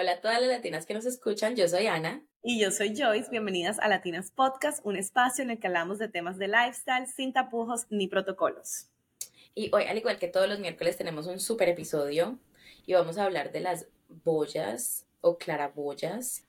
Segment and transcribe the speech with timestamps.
[0.00, 2.24] Hola a todas las latinas que nos escuchan, yo soy Ana.
[2.44, 6.06] Y yo soy Joyce, bienvenidas a Latinas Podcast, un espacio en el que hablamos de
[6.06, 8.86] temas de lifestyle sin tapujos ni protocolos.
[9.56, 12.38] Y hoy, al igual que todos los miércoles, tenemos un super episodio
[12.86, 16.44] y vamos a hablar de las boyas o claraboyas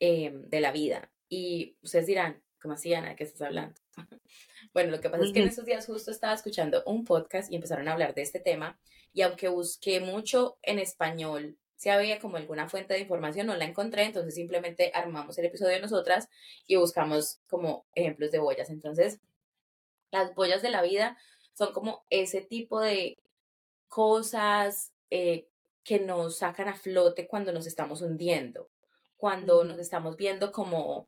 [0.00, 1.12] em, de la vida.
[1.28, 3.14] Y ustedes dirán, ¿cómo así, Ana?
[3.14, 3.80] ¿Qué estás hablando?
[4.74, 7.54] bueno, lo que pasa es que en estos días justo estaba escuchando un podcast y
[7.54, 8.80] empezaron a hablar de este tema.
[9.12, 13.64] Y aunque busqué mucho en español si había como alguna fuente de información, no la
[13.64, 16.28] encontré, entonces simplemente armamos el episodio de nosotras
[16.66, 18.68] y buscamos como ejemplos de boyas.
[18.68, 19.20] Entonces,
[20.10, 21.16] las boyas de la vida
[21.54, 23.16] son como ese tipo de
[23.86, 25.46] cosas eh,
[25.84, 28.68] que nos sacan a flote cuando nos estamos hundiendo,
[29.16, 31.06] cuando nos estamos viendo como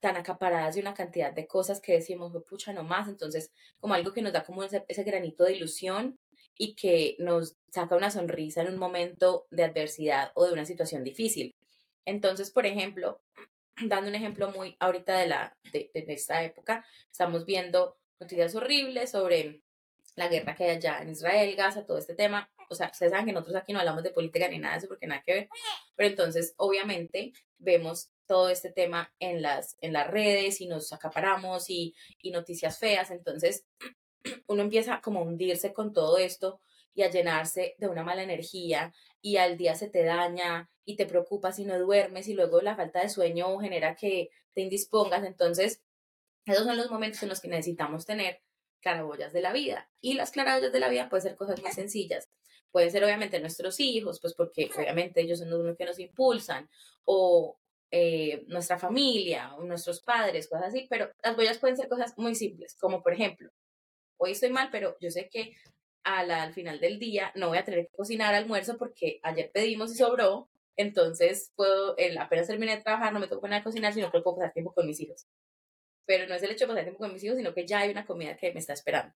[0.00, 3.08] tan acaparadas de una cantidad de cosas que decimos, pucha, no más.
[3.08, 6.18] Entonces, como algo que nos da como ese, ese granito de ilusión
[6.56, 11.04] y que nos saca una sonrisa en un momento de adversidad o de una situación
[11.04, 11.54] difícil.
[12.04, 13.20] Entonces, por ejemplo,
[13.86, 19.62] dando un ejemplo muy ahorita de, la, de, esta época, estamos viendo noticias horribles sobre
[20.14, 22.50] la guerra que hay allá en Israel, Gaza, todo este tema.
[22.68, 24.88] O sea, ustedes saben que nosotros aquí no hablamos de política ni nada de eso
[24.88, 25.48] porque nada que ver.
[25.96, 31.70] Pero entonces, obviamente, vemos todo este tema en las, en las redes y nos acaparamos
[31.70, 33.10] y, y noticias feas.
[33.10, 33.64] Entonces,
[34.46, 36.60] uno empieza como a hundirse con todo esto
[36.94, 41.06] y a llenarse de una mala energía y al día se te daña y te
[41.06, 45.24] preocupas y no duermes y luego la falta de sueño genera que te indispongas.
[45.24, 45.82] Entonces,
[46.44, 48.42] esos son los momentos en los que necesitamos tener
[48.80, 49.90] claraboyas de la vida.
[50.00, 52.28] Y las claraboyas de la vida pueden ser cosas muy sencillas.
[52.72, 56.68] Pueden ser obviamente nuestros hijos, pues porque obviamente ellos son los que nos impulsan,
[57.04, 57.58] o
[57.90, 62.34] eh, nuestra familia, o nuestros padres, cosas así, pero las boyas pueden ser cosas muy
[62.34, 63.50] simples, como por ejemplo,
[64.22, 65.56] hoy estoy mal, pero yo sé que
[66.04, 69.96] al final del día no voy a tener que cocinar almuerzo porque ayer pedimos y
[69.96, 73.92] sobró, entonces puedo, el, apenas terminé de trabajar, no me tengo que poner a cocinar,
[73.92, 75.26] sino que puedo pasar tiempo con mis hijos.
[76.06, 77.90] Pero no es el hecho de pasar tiempo con mis hijos, sino que ya hay
[77.90, 79.12] una comida que me está esperando.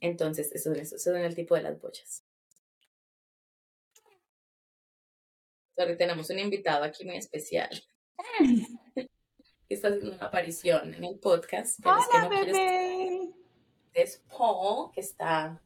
[0.00, 2.24] Entonces, eso es el tipo de las bochas.
[5.76, 7.70] Sorry, tenemos un invitado aquí muy especial.
[9.74, 11.80] está haciendo una aparición en el podcast.
[11.84, 13.30] Hola, bebé.
[13.94, 15.60] Es Paul, que está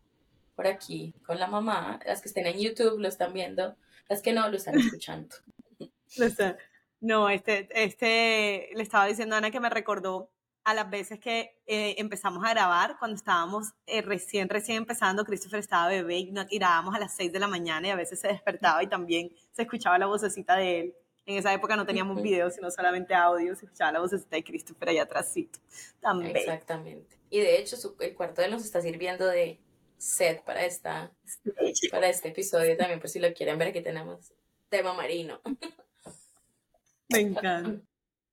[0.55, 2.00] por aquí con la mamá.
[2.06, 3.77] Las que estén en YouTube lo están viendo,
[4.09, 5.37] las que no lo están escuchando.
[7.00, 10.31] no, este, este, le estaba diciendo a Ana que me recordó
[10.65, 15.61] a las veces que eh, empezamos a grabar, cuando estábamos eh, recién, recién empezando, Christopher
[15.61, 18.28] estaba bebé y nos tirábamos a las 6 de la mañana y a veces se
[18.28, 20.95] despertaba y también se escuchaba la vocecita de él.
[21.26, 24.91] En esa época no teníamos videos, sino solamente audio, se escuchaba la voz de Christopher
[24.91, 25.59] allá atrásito.
[26.00, 26.37] También.
[26.37, 27.19] Exactamente.
[27.31, 29.60] Y de hecho, el cuarto de nos está sirviendo de
[29.98, 31.12] set para, esta,
[31.91, 34.32] para este episodio también, por si lo quieren ver, aquí tenemos
[34.69, 35.41] tema marino.
[37.09, 37.81] Me encanta.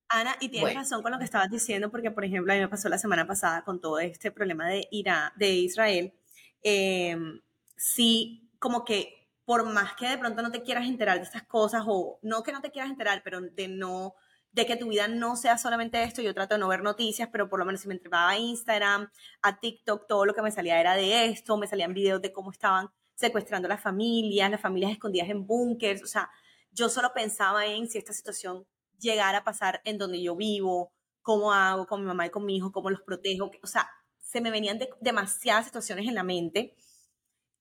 [0.09, 2.67] Ana, y tienes razón con lo que estabas diciendo, porque por ejemplo, a mí me
[2.67, 4.87] pasó la semana pasada con todo este problema de,
[5.35, 6.13] de Israel.
[6.61, 7.41] Em,
[7.75, 11.83] sí, como que por más que de pronto no te quieras enterar de estas cosas,
[11.87, 14.15] o no que no te quieras enterar, pero de no,
[14.51, 17.49] de que tu vida no sea solamente esto, yo trato de no ver noticias, pero
[17.49, 19.09] por lo menos si me entraba a Instagram,
[19.41, 22.51] a TikTok, todo lo que me salía era de esto, me salían videos de cómo
[22.51, 26.29] estaban secuestrando a las familias, las familias escondidas en búnkers, o sea,
[26.71, 28.65] yo solo pensaba en si esta situación
[28.99, 32.57] llegara a pasar en donde yo vivo, cómo hago con mi mamá y con mi
[32.57, 33.89] hijo, cómo los protejo, o sea,
[34.19, 36.75] se me venían demasiadas situaciones en la mente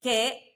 [0.01, 0.52] que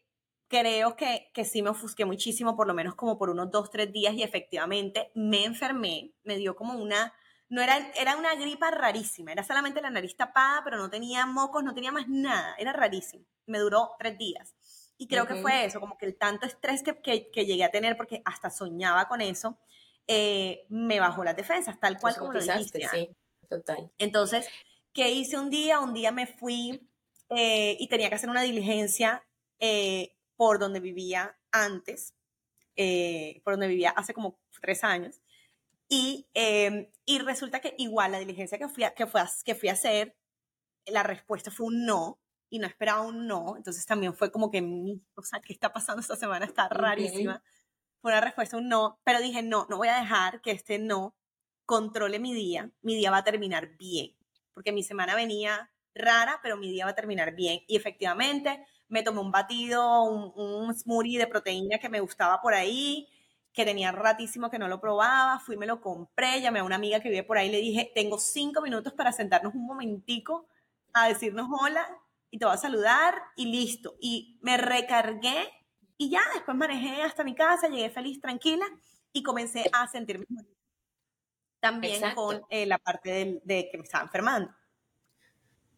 [0.49, 3.93] creo que, que sí me ofusqué muchísimo, por lo menos como por unos dos, tres
[3.93, 7.12] días y efectivamente me enfermé, me dio como una,
[7.49, 11.65] no era, era una gripa rarísima, era solamente la nariz tapada, pero no tenía mocos,
[11.65, 14.55] no tenía más nada, era rarísimo, me duró tres días.
[14.99, 16.99] Y creo que fue eso, como que el tanto estrés que,
[17.31, 19.59] que, llegué a tener, porque hasta soñaba con eso,
[20.07, 22.81] eh, me bajó las defensas, tal cual como lo dijiste.
[22.91, 23.11] Sí,
[23.47, 23.91] total.
[23.99, 24.49] Entonces,
[24.95, 25.81] ¿qué hice un día?
[25.81, 26.89] Un día me fui
[27.28, 29.22] eh, y tenía que hacer una diligencia
[29.59, 32.15] eh, por donde vivía antes,
[32.77, 35.21] eh, por donde vivía hace como tres años.
[35.88, 39.68] Y, em, y resulta que igual la diligencia que fui, a, que, fue que fui
[39.68, 40.16] a hacer,
[40.86, 42.18] la respuesta fue un no,
[42.48, 44.60] y no esperaba un no, entonces también fue como que,
[45.15, 46.44] o sea, ¿qué está pasando esta semana?
[46.47, 47.42] Está rarísima.
[48.00, 51.16] Fue una respuesta un no, pero dije, no, no voy a dejar que este no
[51.65, 54.16] controle mi día, mi día va a terminar bien,
[54.54, 57.60] porque mi semana venía rara, pero mi día va a terminar bien.
[57.66, 62.54] Y efectivamente, me tomé un batido, un, un smoothie de proteína que me gustaba por
[62.54, 63.09] ahí,
[63.53, 67.01] que tenía ratísimo que no lo probaba, fui, me lo compré, llamé a una amiga
[67.01, 70.47] que vive por ahí, le dije, tengo cinco minutos para sentarnos un momentico
[70.93, 71.87] a decirnos hola
[72.31, 73.97] y te voy a saludar y listo.
[74.01, 75.49] Y me recargué
[75.99, 78.66] Y ya después manejé hasta mi casa, llegué feliz, tranquila
[79.13, 80.27] y comencé a sentirme
[81.60, 84.54] también con eh, la parte de que me estaba enfermando.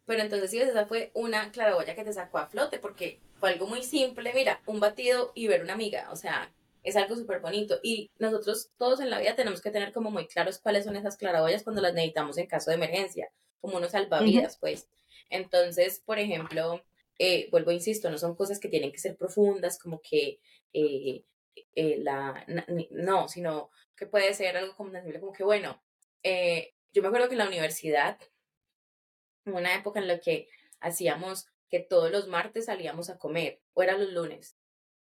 [0.09, 3.67] Pero entonces, sí, esa fue una claraboya que te sacó a flote, porque fue algo
[3.67, 6.51] muy simple, mira, un batido y ver una amiga, o sea,
[6.81, 7.79] es algo súper bonito.
[7.83, 11.15] Y nosotros todos en la vida tenemos que tener como muy claros cuáles son esas
[11.15, 14.89] claraboyas cuando las necesitamos en caso de emergencia, como unos salvavidas, pues.
[15.29, 16.83] Entonces, por ejemplo,
[17.19, 20.39] eh, vuelvo, insisto, no son cosas que tienen que ser profundas, como que
[20.73, 21.23] eh,
[21.75, 22.47] eh, la,
[22.89, 25.79] no, sino que puede ser algo como como que, bueno,
[26.23, 28.17] yo me acuerdo que en la universidad,
[29.55, 30.47] una época en la que
[30.79, 34.57] hacíamos que todos los martes salíamos a comer, o era los lunes,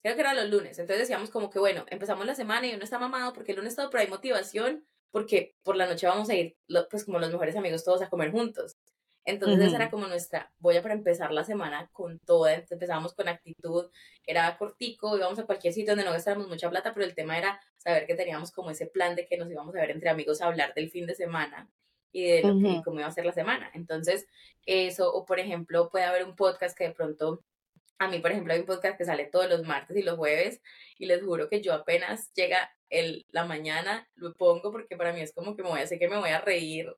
[0.02, 0.78] creo que eran los lunes.
[0.78, 3.74] Entonces decíamos como que, bueno, empezamos la semana y uno está mamado porque el lunes
[3.74, 6.56] todo, pero hay motivación porque por la noche vamos a ir,
[6.90, 8.76] pues como los mejores amigos todos a comer juntos.
[9.24, 12.46] Entonces esa era como nuestra voy a para empezar la semana con todo.
[12.46, 13.90] Empezamos con actitud,
[14.26, 17.58] era cortico, íbamos a cualquier sitio donde no gastáramos mucha plata, pero el tema era
[17.78, 20.46] saber que teníamos como ese plan de que nos íbamos a ver entre amigos a
[20.46, 21.70] hablar del fin de semana
[22.14, 23.70] y de lo que, cómo iba a ser la semana.
[23.74, 24.26] Entonces,
[24.64, 27.42] eso, o por ejemplo, puede haber un podcast que de pronto
[27.98, 30.60] a mí, por ejemplo, hay un podcast que sale todos los martes y los jueves
[30.96, 35.20] y les juro que yo apenas llega el, la mañana lo pongo porque para mí
[35.20, 36.94] es como que me voy a, sé que me voy a reír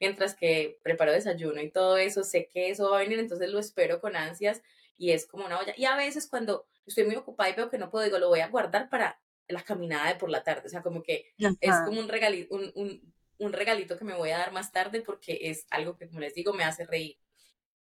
[0.00, 3.58] mientras que preparo desayuno y todo eso, sé que eso va a venir, entonces lo
[3.58, 4.62] espero con ansias
[4.96, 5.74] y es como una olla.
[5.76, 8.40] Y a veces cuando estoy muy ocupada y veo que no puedo, digo, lo voy
[8.40, 12.00] a guardar para la caminada de por la tarde, o sea, como que es como
[12.00, 15.66] un regalito, un, un, un regalito que me voy a dar más tarde porque es
[15.70, 17.16] algo que, como les digo, me hace reír.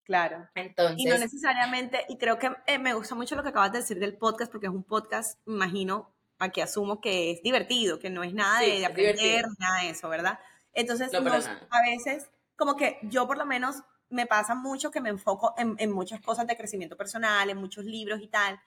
[0.03, 0.49] Claro.
[0.55, 0.97] Entonces.
[0.97, 3.99] Y no necesariamente, y creo que eh, me gusta mucho lo que acabas de decir
[3.99, 8.33] del podcast, porque es un podcast, imagino, aquí asumo que es divertido, que no es
[8.33, 10.39] nada de, aprender, nada de eso, ¿verdad?
[10.73, 13.75] Entonces, a veces, como que yo por lo menos
[14.09, 17.85] me pasa mucho que me enfoco en, en, muchas cosas de crecimiento personal, en muchos
[17.85, 18.59] libros y tal,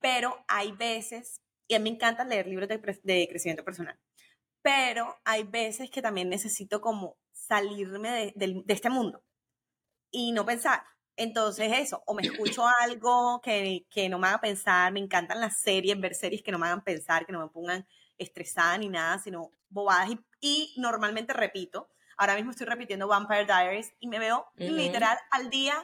[0.00, 3.96] pero hay veces, y a mí me encanta leer libros de, de crecimiento personal,
[4.68, 9.24] pero hay veces que también necesito como salirme de, de este mundo
[10.10, 10.82] y no pensar.
[11.16, 15.58] Entonces eso, o me escucho algo que, que, no me haga pensar, me encantan las
[15.58, 17.86] series, ver series que no me hagan pensar, que no me pongan
[18.18, 20.10] estresada ni nada, sino bobadas.
[20.38, 21.88] Y, normalmente repito,
[22.18, 25.82] ahora mismo estoy repitiendo Vampire Diaries y me veo literal al día,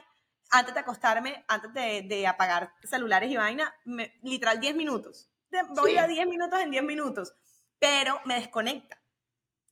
[0.51, 3.73] antes de acostarme, antes de, de apagar celulares y vaina,
[4.21, 5.31] literal 10 minutos.
[5.75, 7.35] voy a 10 minutos en 10 minutos,
[7.79, 9.01] pero me desconecta.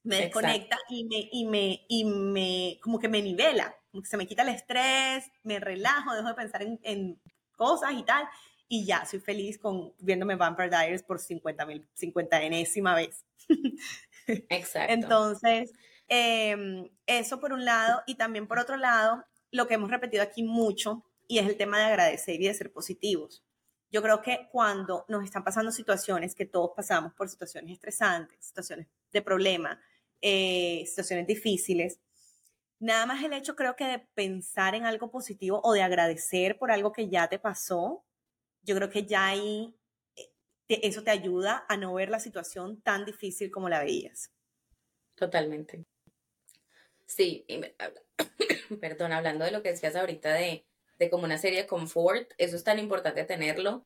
[0.03, 3.73] Me desconecta y me, y me, y me, como que me nivela
[4.03, 7.21] se me quita el estrés, me relajo, dejo de pensar en,
[7.55, 8.27] cosas y tal,
[8.67, 13.23] y ya, soy feliz con viéndome Vampire Diaries por 50 mil, 50 enésima vez.
[14.49, 14.91] Exacto.
[14.91, 15.71] Entonces,
[16.07, 20.41] em, eso por un lado, y también por otro lado, lo que hemos repetido aquí
[20.41, 23.43] mucho, y es el tema de agradecer y de ser positivos.
[23.93, 28.87] Yo creo que cuando nos están pasando situaciones, que todos pasamos por situaciones estresantes, situaciones
[29.13, 29.79] de problema,
[30.19, 31.99] eh, situaciones difíciles,
[32.83, 36.69] Nada más el hecho creo que de pensar en algo positivo o de agradecer por
[36.69, 38.03] algo que ya te pasó,
[38.61, 39.73] yo creo que ya ahí
[40.17, 40.33] eh,
[40.67, 44.33] eso te ayuda a no ver la situación tan difícil como la veías.
[45.15, 45.85] Totalmente.
[47.05, 47.45] Sí,
[48.81, 50.67] perdón, hablando de lo que decías ahorita de,
[50.99, 53.85] de como una serie de confort, eso es tan importante tenerlo.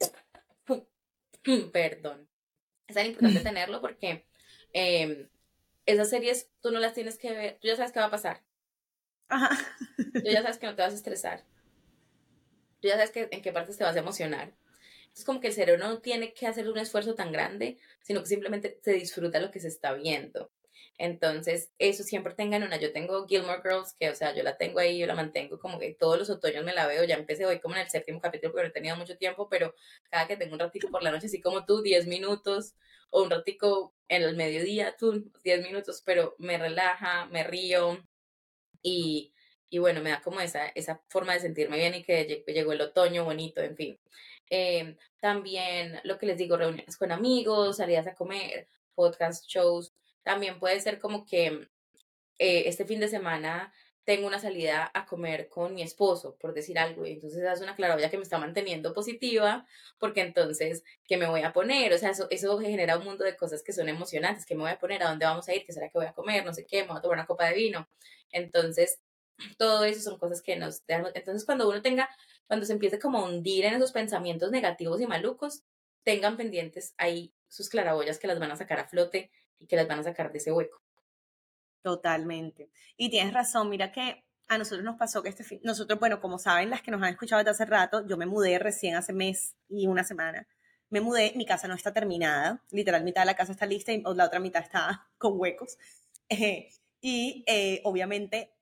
[1.72, 2.28] Perdón.
[2.86, 4.26] Es tan importante tenerlo porque
[4.72, 5.28] em,
[5.86, 8.42] esas series tú no las tienes que ver, tú ya sabes qué va a pasar.
[9.28, 9.58] Ajá.
[9.96, 11.44] Tú ya sabes que no te vas a estresar.
[12.80, 14.52] Tú ya sabes que, en qué partes te vas a emocionar.
[15.14, 18.26] Es como que el cerebro no tiene que hacer un esfuerzo tan grande, sino que
[18.26, 20.50] simplemente se disfruta lo que se está viendo.
[20.98, 22.76] Entonces, eso siempre tengan una.
[22.78, 25.78] Yo tengo Gilmore Girls, que, o sea, yo la tengo ahí, yo la mantengo como
[25.78, 27.04] que todos los otoños me la veo.
[27.04, 29.74] Ya empecé hoy como en el séptimo capítulo porque no he tenido mucho tiempo, pero
[30.10, 32.74] cada que tengo un ratito por la noche, así como tú, 10 minutos,
[33.10, 37.98] o un ratico en el mediodía, tú, 10 minutos, pero me relaja, me río
[38.82, 39.32] y,
[39.70, 42.80] y bueno, me da como esa, esa forma de sentirme bien y que llegó el
[42.80, 44.00] otoño bonito, en fin.
[44.50, 49.92] Em, también lo que les digo, reuniones con amigos, salidas a comer, podcast shows,
[50.24, 51.68] también puede ser como que
[52.38, 53.72] eh, este fin de semana
[54.04, 57.74] tengo una salida a comer con mi esposo, por decir algo, y entonces es una
[57.74, 59.66] claravilla que me está manteniendo positiva,
[59.98, 61.92] porque entonces, ¿qué me voy a poner?
[61.92, 64.72] O sea, eso, eso genera un mundo de cosas que son emocionantes, ¿qué me voy
[64.72, 65.02] a poner?
[65.02, 65.64] ¿A dónde vamos a ir?
[65.64, 66.44] ¿Qué será que voy a comer?
[66.44, 67.88] No sé qué, me voy a tomar una copa de vino.
[68.30, 68.98] Entonces,
[69.58, 70.82] todo eso son cosas que nos.
[70.88, 72.08] Entonces, cuando uno tenga,
[72.46, 75.62] cuando se empiece como a hundir en esos pensamientos negativos y malucos,
[76.04, 79.88] tengan pendientes ahí sus claraboyas que las van a sacar a flote y que las
[79.88, 80.80] van a sacar de ese hueco.
[81.82, 82.70] Totalmente.
[82.96, 86.38] Y tienes razón, mira que a nosotros nos pasó que este fin, nosotros, bueno, como
[86.38, 89.54] saben las que nos han escuchado desde hace rato, yo me mudé recién hace mes
[89.68, 90.46] y una semana.
[90.90, 94.02] Me mudé, mi casa no está terminada, literal, mitad de la casa está lista y
[94.02, 95.78] la otra mitad está con huecos.
[96.30, 96.70] Eh,
[97.02, 98.53] y eh, obviamente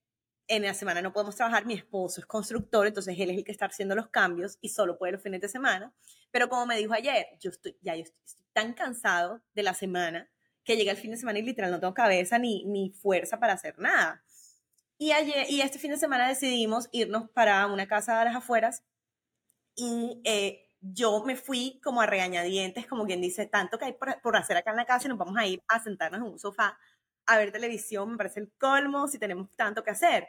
[0.49, 3.53] en la semana no podemos trabajar, mi esposo es constructor, entonces él es el que
[3.53, 5.93] está haciendo los cambios y solo puede los fines de semana.
[6.31, 8.19] Pero como me dijo ayer, yo estoy, ya yo estoy,
[8.53, 10.29] tan cansado de la semana
[10.65, 13.55] que llega el fin de semana y literal no tengo cabeza ni, ni fuerza para
[13.55, 14.23] hacer nada.
[14.99, 18.85] Y, ayer, y este fin de semana decidimos irnos para una casa de las afueras
[19.75, 24.21] y eh, yo me fui como a regañadientes, como quien dice, tanto que hay por,
[24.21, 26.39] por hacer acá en la casa y nos vamos a ir a sentarnos en un
[26.39, 26.79] sofá
[27.27, 30.29] a ver televisión, me parece el colmo si tenemos tanto que hacer.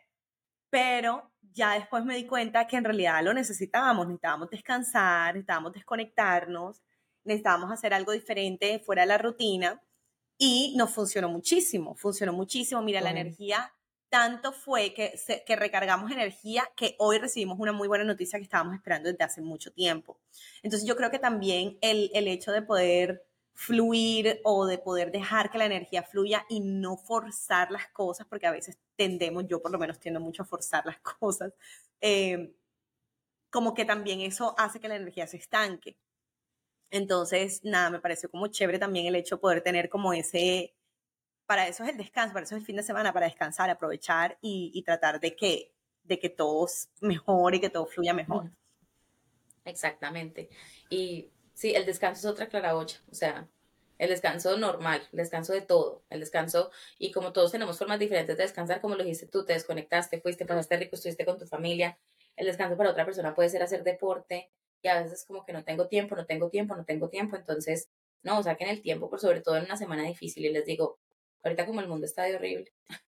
[0.70, 6.82] Pero ya después me di cuenta que en realidad lo necesitábamos, necesitábamos descansar, necesitábamos desconectarnos,
[7.24, 9.82] necesitábamos hacer algo diferente fuera de la rutina
[10.38, 13.72] y nos funcionó muchísimo, funcionó muchísimo, mira, la energía
[14.10, 15.14] tanto fue que,
[15.46, 19.42] que recargamos energía que hoy recibimos una muy buena noticia que estábamos esperando desde hace
[19.42, 20.20] mucho tiempo.
[20.62, 25.52] Entonces yo creo que también el, el hecho de poder fluir o de poder dejar
[25.52, 29.72] que la energía fluya y no forzar las cosas, porque a veces tendemos, yo por
[29.72, 31.54] lo menos tiendo mucho a forzar las cosas,
[32.02, 32.54] eh,
[33.50, 35.96] como que también eso hace que la energía se estanque.
[36.90, 40.76] Entonces, nada, me pareció como chévere también el hecho de poder tener como ese,
[41.46, 44.38] para eso es el descanso, para eso es el fin de semana, para descansar, aprovechar
[44.42, 45.72] y, tratar de que,
[46.04, 46.68] de que todo
[47.02, 48.52] mejore y que todo fluya mejor.
[49.66, 50.50] Exactamente.
[50.90, 53.48] Y Sí, el descanso es otra claraboya, o sea,
[54.00, 58.36] el descanso normal, el descanso de todo, el descanso, y como todos tenemos formas diferentes
[58.36, 61.98] de descansar, como lo dijiste tú, te desconectaste, fuiste, pasaste rico, estuviste con tu familia,
[62.36, 65.64] el descanso para otra persona puede ser hacer deporte, y a veces como que no
[65.64, 67.90] tengo tiempo, no tengo tiempo, no tengo tiempo, entonces,
[68.24, 71.00] no, saquen el tiempo, por sobre todo en una semana difícil, y les digo,
[71.44, 72.74] ahorita como el mundo está de horrible,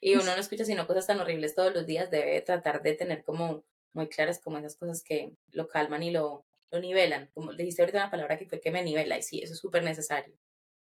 [0.00, 3.24] y uno no escucha sino cosas tan horribles todos los días, debe tratar de tener
[3.24, 7.30] como muy claras como esas cosas que lo calman y lo, lo nivelan.
[7.34, 9.82] Como dijiste ahorita una palabra que fue que me nivela y sí, eso es súper
[9.82, 10.34] necesario.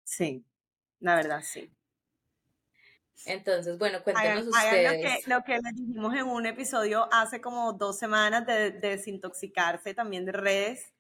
[0.04, 0.46] Sí,
[1.00, 1.72] la verdad, sí.
[3.26, 5.28] Entonces, bueno, cuéntenos ustedes.
[5.28, 10.34] lo, que, les dijimos en un episodio hace como dos semanas de, desintoxicarse también de
[10.34, 10.94] redes.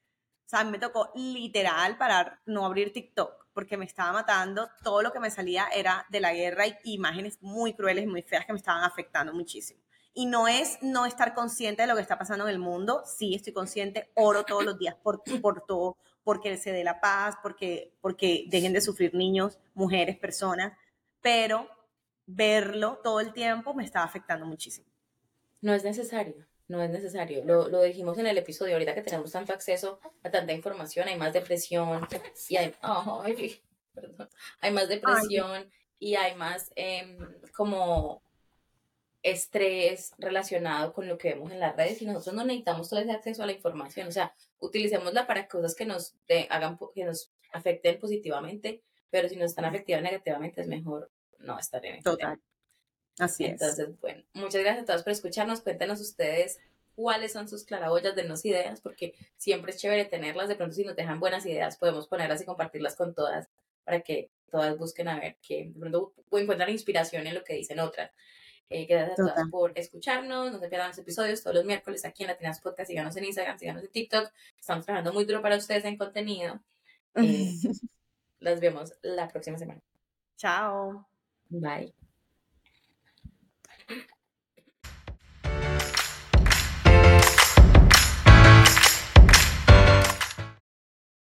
[0.46, 4.70] O sea, me tocó literal para no abrir TikTok porque me estaba matando.
[4.84, 8.22] Todo lo que me salía era de la guerra y imágenes muy crueles y muy
[8.22, 9.82] feas que me estaban afectando muchísimo.
[10.14, 13.34] Y no es no estar consciente de lo que está pasando en el mundo, sí
[13.34, 17.94] estoy consciente, oro todos los días por, por todo, porque se dé la paz, porque,
[18.02, 20.74] porque dejen de sufrir niños, mujeres, personas,
[21.22, 21.68] pero
[22.26, 24.88] verlo todo el tiempo me está afectando muchísimo.
[25.62, 27.44] No es necesario, no es necesario.
[27.46, 31.18] Lo, lo, dijimos en el episodio, ahorita que tenemos tanto acceso a tanta información, hay
[31.18, 32.08] más depresión
[32.50, 32.76] y hay,
[34.60, 37.18] hay más depresión y hay más em,
[37.56, 38.23] como
[39.24, 43.12] estrés relacionado con lo que vemos en las redes y nosotros no necesitamos todo ese
[43.12, 46.16] acceso a la información, o sea, utilicémosla para cosas que nos
[46.50, 51.86] hagan que nos afecten positivamente, pero si nos están afectando negativamente es mejor no estar
[51.86, 52.40] en Total.
[53.20, 53.52] Así es.
[53.52, 55.62] Entonces, bueno, muchas gracias a todos por escucharnos.
[55.62, 56.60] Cuéntenos ustedes
[56.96, 60.50] cuáles son sus claraboyas, denos ideas, porque siempre es chévere tenerlas.
[60.50, 63.50] De pronto, si nos dejan buenas ideas, podemos ponerlas y compartirlas con todas
[63.84, 67.80] para que todas busquen a ver que de pronto encuentran inspiración en lo que dicen
[67.80, 68.12] otras.
[68.70, 70.52] Eh, gracias a todas por escucharnos.
[70.52, 72.90] No se pierdan los episodios todos los miércoles aquí en Latinas Podcast.
[72.90, 74.32] Síganos en Instagram, síganos en TikTok.
[74.60, 76.60] Estamos trabajando muy duro para ustedes en contenido.
[77.16, 77.54] Eh,
[78.40, 79.80] las vemos la próxima semana.
[80.36, 81.08] Chao.
[81.48, 81.94] Bye.